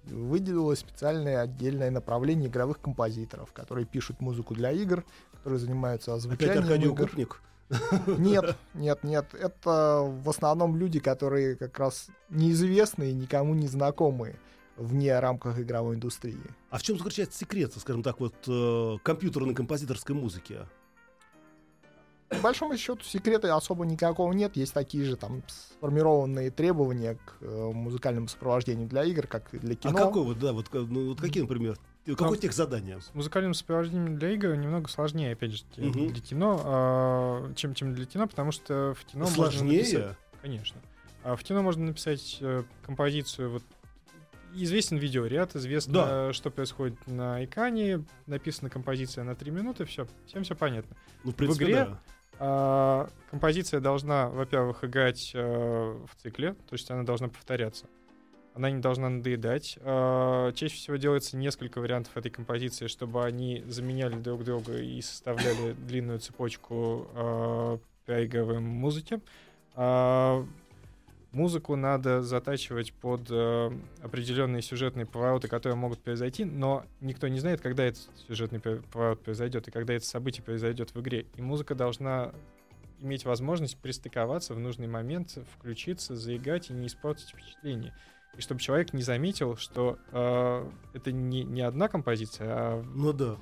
[0.06, 6.64] выделилось специальное отдельное направление игровых композиторов, которые пишут музыку для игр, которые занимаются Опять озвучанием
[6.64, 7.04] Аркадий игр.
[7.04, 7.42] Укупник?
[7.70, 9.34] Нет, нет, нет.
[9.34, 14.36] Это в основном люди, которые как раз неизвестные, никому не знакомые
[14.78, 16.38] вне рамках игровой индустрии.
[16.70, 20.60] А в чем заключается секрет, скажем так, вот э, компьютерной композиторской музыки?
[22.30, 24.58] По большому счету секрета особо никакого нет.
[24.58, 29.76] Есть такие же там сформированные требования к э, музыкальному сопровождению для игр, как и для
[29.76, 29.96] кино.
[29.96, 31.78] А какой вот, да, вот, ну, вот какие, например?
[32.06, 33.02] Какое Там- тех задание?
[33.02, 36.10] С музыкальным сопровождением для игр немного сложнее, опять же, Мгм.
[36.14, 39.90] для кино, а, чем, чем для кино, потому что в кино можно написать...
[39.92, 40.16] Сложнее?
[40.42, 40.82] Конечно.
[41.24, 43.50] А в кино можно написать э, композицию.
[43.50, 43.64] Вот
[44.54, 46.34] известен видеоряд, известно, Да.
[46.34, 50.96] что происходит на экране, написана композиция на 3 минуты, все, всем все понятно.
[51.24, 52.00] Ну, в принципе, игре да.
[52.38, 57.88] А, композиция должна, во-первых, играть э, в цикле, то есть она должна повторяться.
[58.56, 59.78] Она не должна надоедать.
[59.82, 65.74] А, чаще всего делается несколько вариантов этой композиции, чтобы они заменяли друг друга и составляли
[65.88, 69.20] длинную цепочку э, проигрываемой музыки.
[69.74, 70.46] А,
[71.34, 77.60] музыку надо затачивать под э, определенные сюжетные повороты, которые могут произойти, но никто не знает,
[77.60, 81.26] когда этот сюжетный поворот произойдет и когда это событие произойдет в игре.
[81.36, 82.32] И музыка должна
[83.02, 87.94] иметь возможность пристыковаться в нужный момент, включиться, заиграть и не испортить впечатление.
[88.38, 93.38] И чтобы человек не заметил, что э, это не, не одна композиция, а Ну да.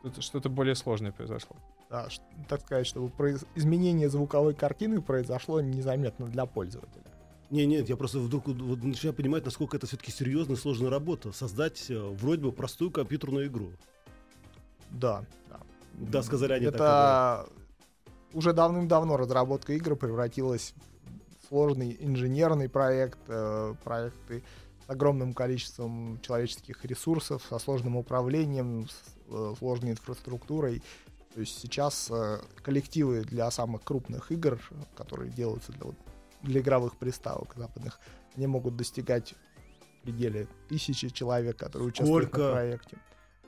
[0.00, 1.56] что-то, что-то более сложное произошло.
[1.90, 2.08] Да,
[2.48, 7.04] так сказать, чтобы произ- изменение звуковой картины произошло незаметно для пользователя.
[7.50, 11.32] Не, нет, я просто вдруг вот начинаю понимать, насколько это все-таки серьезная, сложная работа.
[11.32, 13.70] Создать э, вроде бы простую компьютерную игру.
[14.90, 15.60] Да, да.
[15.94, 17.48] Да, сказали они так, Это
[18.32, 20.97] уже давным-давно разработка игры превратилась в
[21.48, 24.42] сложный инженерный проект, э, проекты
[24.86, 30.82] с огромным количеством человеческих ресурсов, со сложным управлением, с э, сложной инфраструктурой.
[31.34, 34.60] То есть сейчас э, коллективы для самых крупных игр,
[34.96, 35.96] которые делаются для, вот-
[36.42, 37.98] для игровых приставок западных,
[38.36, 39.34] они могут достигать
[40.00, 42.48] в пределе тысячи человек, которые участвуют Сколько?
[42.50, 42.98] в проекте.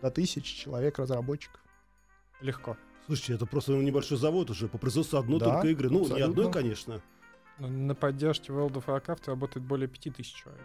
[0.03, 1.61] До тысячи человек разработчиков.
[2.41, 2.77] Легко.
[3.07, 5.91] Слушайте, это просто небольшой завод уже по производству одной Да, только игры.
[5.91, 6.27] Ну, не абсолютно.
[6.31, 7.03] одной, конечно.
[7.61, 10.64] Но на поддержке World of Warcraft работает более 5000 человек.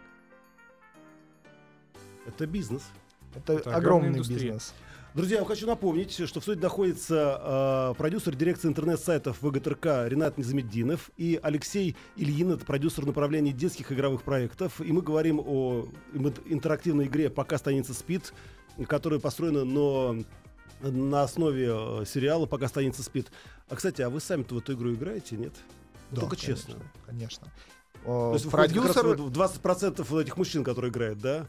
[2.26, 2.82] Это бизнес.
[3.34, 4.38] Это, Это огромный индустрия.
[4.38, 4.74] бизнес.
[5.14, 11.10] Друзья, я хочу напомнить, что в студии находится э, продюсер дирекции интернет-сайтов ВГТРК Ренат Незамеддинов
[11.16, 14.80] и Алексей Ильин, это продюсер направления детских игровых проектов.
[14.80, 15.86] И мы говорим о
[16.46, 18.34] интерактивной игре «Пока станется спит»,
[18.86, 20.16] которая построена но
[20.82, 23.30] на основе э, сериала «Пока станется спит».
[23.68, 25.54] А, кстати, а вы сами-то в эту игру играете, нет?
[26.10, 26.82] Да, Только конечно, честно.
[27.06, 27.52] Конечно.
[28.04, 31.46] То О, есть как Продюсер, в 20% вот этих мужчин, которые играют, да?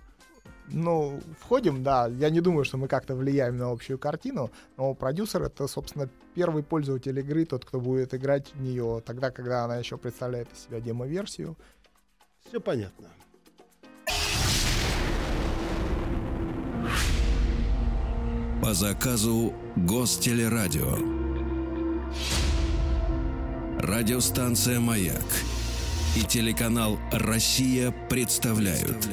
[0.69, 2.07] ну, входим, да.
[2.07, 6.63] Я не думаю, что мы как-то влияем на общую картину, но продюсер это, собственно, первый
[6.63, 10.79] пользователь игры, тот, кто будет играть в нее тогда, когда она еще представляет из себя
[10.79, 11.57] демо-версию.
[12.47, 13.07] Все понятно.
[18.61, 21.16] По заказу Гостелерадио.
[23.79, 25.23] Радиостанция «Маяк»
[26.15, 29.07] и телеканал «Россия» представляют.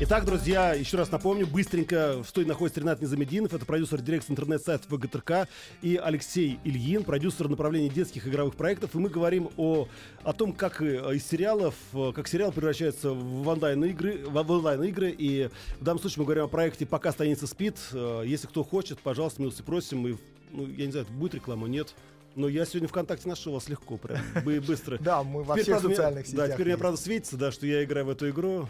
[0.00, 4.84] Итак, друзья, еще раз напомню, быстренько в студии находится Ренат Незамединов, это продюсер дирекции интернет-сайта
[4.88, 5.48] ВГТРК,
[5.80, 8.94] и Алексей Ильин, продюсер направления детских игровых проектов.
[8.94, 9.88] И мы говорим о,
[10.22, 15.14] о том, как э, из сериалов, э, как сериал превращается в онлайн-игры, в, в онлайн-игры.
[15.16, 15.48] И
[15.80, 17.78] в данном случае мы говорим о проекте «Пока станица спит».
[17.92, 20.06] Э, Если кто хочет, пожалуйста, милости просим.
[20.06, 20.16] И,
[20.50, 21.94] ну, я не знаю, будет реклама, нет.
[22.36, 24.98] Но я сегодня ВКонтакте нашел вас легко, прям бы- быстро.
[25.00, 26.48] Да, мы во всех социальных сетях.
[26.48, 26.80] Да, теперь мне, есть.
[26.80, 28.68] правда, светится, да, что я играю в эту игру.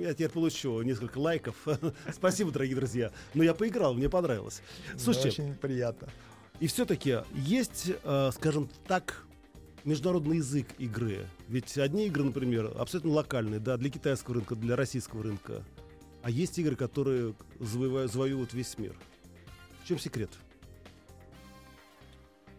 [0.00, 1.54] Я теперь получу несколько лайков.
[2.12, 3.12] Спасибо, дорогие друзья.
[3.34, 4.62] Но я поиграл, мне понравилось.
[4.98, 6.08] Слушайте, Очень приятно.
[6.60, 9.24] и все-таки есть, э, скажем так,
[9.84, 11.26] международный язык игры.
[11.48, 15.62] Ведь одни игры, например, абсолютно локальные, да, для китайского рынка, для российского рынка.
[16.22, 18.94] А есть игры, которые завоевают, завоевывают весь мир.
[19.84, 20.30] В чем секрет?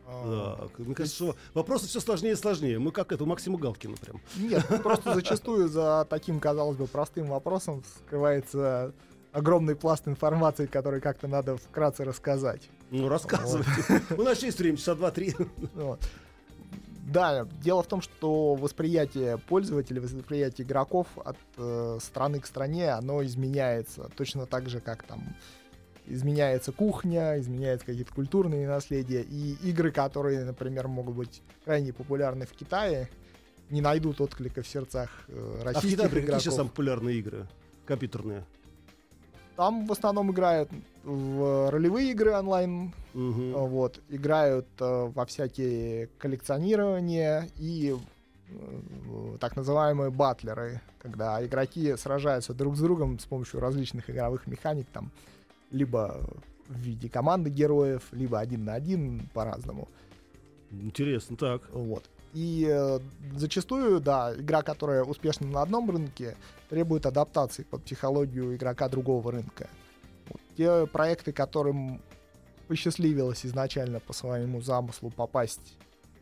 [0.07, 2.79] А, Так, мне кажется, что вопросы все сложнее и сложнее.
[2.79, 4.21] Мы как это, у Максима Галкина прям.
[4.37, 8.93] Нет, просто зачастую за таким, казалось бы, простым вопросом скрывается
[9.31, 12.69] огромный пласт информации, который как-то надо вкратце рассказать.
[12.91, 14.01] Ну, рассказывайте.
[14.17, 15.35] У нас есть время, часа два-три.
[15.73, 15.99] Вот.
[17.05, 23.23] Да, дело в том, что восприятие пользователей, восприятие игроков от э, страны к стране, оно
[23.23, 24.09] изменяется.
[24.17, 25.35] Точно так же, как там
[26.07, 29.21] изменяется кухня, изменяются какие-то культурные наследия.
[29.21, 33.09] И игры, которые, например, могут быть крайне популярны в Китае,
[33.69, 36.41] не найдут отклика в сердцах э, А в российских Китае какие игроков.
[36.43, 37.47] сейчас самые популярные игры
[37.85, 38.43] компьютерные?
[39.55, 40.69] Там в основном играют
[41.03, 43.17] в ролевые игры онлайн, э,
[43.53, 47.95] вот, играют э, во всякие коллекционирования и
[48.49, 54.87] э, так называемые батлеры, когда игроки сражаются друг с другом с помощью различных игровых механик,
[54.91, 55.11] там,
[55.71, 56.19] либо
[56.67, 59.87] в виде команды героев, либо один на один по-разному.
[60.71, 61.61] Интересно, так.
[61.71, 62.03] Вот.
[62.33, 62.99] И э,
[63.35, 66.35] зачастую, да, игра, которая успешна на одном рынке,
[66.69, 69.69] требует адаптации под психологию игрока другого рынка.
[70.27, 70.41] Вот.
[70.57, 72.01] Те проекты, которым
[72.67, 75.77] посчастливилось изначально по своему замыслу попасть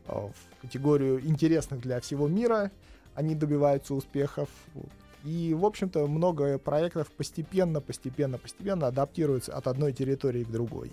[0.06, 2.70] э, в категорию интересных для всего мира,
[3.14, 4.48] они добиваются успехов.
[4.74, 4.90] Вот.
[5.24, 10.92] И, в общем-то, много проектов постепенно, постепенно, постепенно адаптируются от одной территории к другой.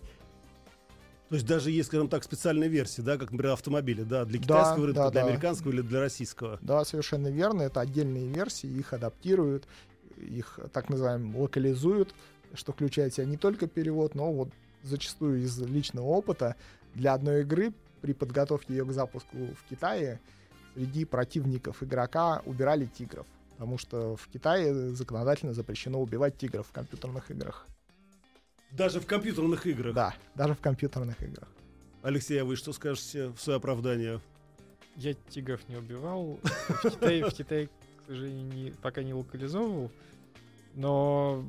[1.27, 4.43] То есть даже есть, скажем так, специальные версии, да, как, например, автомобили, да, для Да,
[4.43, 5.27] китайского рынка, да, для да.
[5.27, 6.59] американского или для российского.
[6.61, 7.61] Да, совершенно верно.
[7.61, 9.65] Это отдельные версии, их адаптируют,
[10.17, 12.13] их так называемым локализуют,
[12.53, 14.49] что включает в себя не только перевод, но вот
[14.83, 16.55] зачастую из личного опыта
[16.95, 20.19] для одной игры при подготовке ее к запуску в Китае
[20.73, 23.25] среди противников игрока убирали тигров.
[23.61, 27.67] Потому что в Китае законодательно запрещено убивать тигров в компьютерных играх.
[28.71, 29.93] Даже в компьютерных играх.
[29.93, 31.47] Да, даже в компьютерных играх.
[32.01, 34.19] Алексей, а вы что скажете в свое оправдание?
[34.95, 36.39] Я тигров не убивал.
[36.41, 39.91] В Китае, в Китае к сожалению, не- пока не локализовывал.
[40.73, 41.45] Но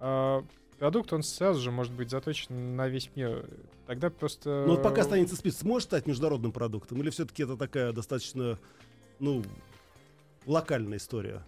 [0.00, 0.44] а,
[0.80, 3.48] продукт, он сразу же может быть заточен на весь мир.
[3.86, 4.64] Тогда просто...
[4.66, 7.00] Ну вот пока останется список, сможет стать международным продуктом?
[7.02, 8.58] Или все-таки это такая достаточно,
[9.20, 9.44] ну,
[10.48, 11.42] локальная история?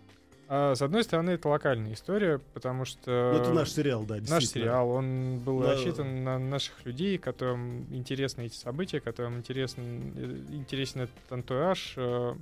[0.53, 3.31] А, с одной стороны, это локальная история, потому что...
[3.35, 5.73] Ну, это наш сериал, да, Наш сериал, он был Да.
[5.75, 11.95] рассчитан на наших людей, которым интересны эти события, которым интересен, э, интересен этот антураж.
[11.97, 12.35] э,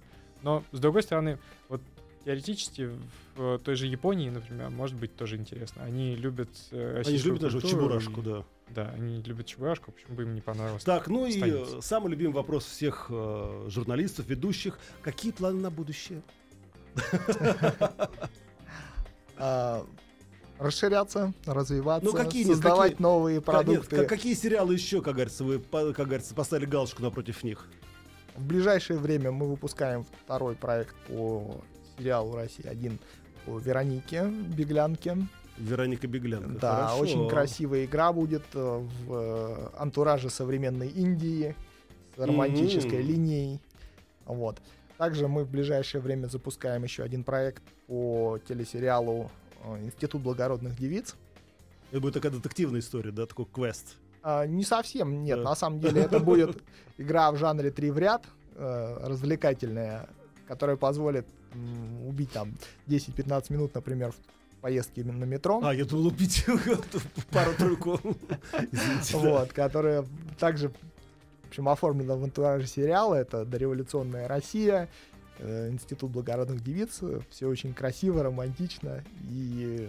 [0.43, 1.39] Но, с другой стороны,
[1.69, 1.83] вот
[2.25, 2.91] теоретически
[3.37, 5.83] в той же Японии, например, может быть тоже интересно.
[5.85, 8.45] Они любят э, Они же любят даже чебурашку, и- да.
[8.71, 10.85] Да, они любят чебурашку, почему бы им не понравилось?
[10.85, 11.79] Так, ну и Останется.
[11.79, 14.79] э, самый любимый вопрос всех э, журналистов, ведущих.
[15.03, 16.23] Какие планы на будущее?
[19.41, 19.87] А,
[20.59, 23.97] расширяться, развиваться, Ну, какие нет, создавать какие- новые нет, продукты.
[23.99, 27.69] ка- какие сериалы еще, как говорится, вы, как говорится, поставили галочку напротив них?
[28.35, 31.61] В ближайшее время мы выпускаем второй проект по
[31.97, 32.99] сериалу «Россия-1»
[33.47, 35.17] по Веронике Беглянке.
[35.57, 36.59] Вероника Беглянка.
[36.61, 36.99] Да, Хорошо.
[37.03, 38.59] очень красивая игра будет э,
[39.07, 41.55] в э, антураже современной Индии
[42.17, 43.09] с романтической Мгм.
[43.09, 43.61] линией.
[44.25, 44.59] Вот.
[44.99, 49.31] Также мы в ближайшее время запускаем еще один проект по телесериалу
[49.65, 51.15] э, «Институт благородных девиц».
[51.93, 53.97] Это будет такая детективная история, да, такой квест.
[54.25, 55.39] А, не совсем, нет.
[55.39, 55.45] Да.
[55.45, 56.61] На самом деле это будет
[56.99, 58.25] игра в жанре три в ряд,
[58.57, 60.09] э, развлекательная,
[60.49, 61.27] которая позволит
[62.05, 65.61] убить там 10-15 минут, например, в поездке на метро.
[65.63, 66.45] А, я думал убить
[67.31, 68.01] пару-тройку.
[69.13, 70.05] Вот, которая
[70.41, 70.73] также
[71.49, 73.15] общем, оформлена в антураже сериала.
[73.15, 74.89] Это дореволюционная Россия,
[75.39, 77.01] э, Институт благородных девиц.
[77.31, 79.89] Все очень красиво, романтично и,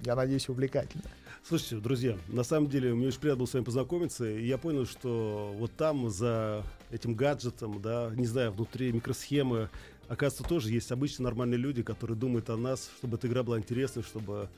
[0.00, 1.04] я надеюсь, увлекательно.
[1.44, 4.86] Слушайте, друзья, на самом деле мне очень приятно было с вами познакомиться, и я понял,
[4.86, 6.62] что вот там за
[6.92, 9.68] этим гаджетом, да, не знаю, внутри микросхемы,
[10.08, 14.04] оказывается, тоже есть обычные нормальные люди, которые думают о нас, чтобы эта игра была интересной,
[14.04, 14.48] чтобы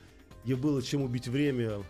[0.43, 1.81] ей было чем убить время,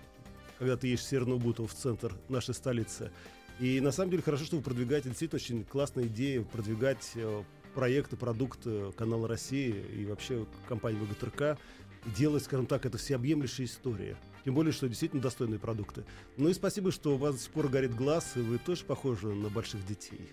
[0.59, 3.11] когда ты едешь в Северную Бутово, в центр нашей столицы.
[3.59, 7.43] И на самом деле хорошо, что вы продвигаете действительно очень классная идея продвигать э,
[7.73, 11.57] проекты, продукты канала России и вообще компании ВГТРК
[12.05, 14.17] и делать, скажем так, это всеобъемлющая история.
[14.43, 16.03] Тем более, что действительно достойные продукты.
[16.37, 19.27] Ну и спасибо, что у вас до сих пор горит глаз, и вы тоже похожи
[19.27, 20.29] на больших детей.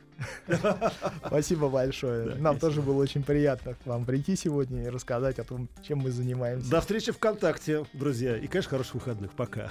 [1.26, 2.34] Спасибо большое.
[2.34, 6.10] Нам тоже было очень приятно к вам прийти сегодня и рассказать о том, чем мы
[6.10, 6.70] занимаемся.
[6.70, 8.36] До встречи ВКонтакте, друзья.
[8.36, 9.32] И, конечно, хороших выходных.
[9.32, 9.70] Пока.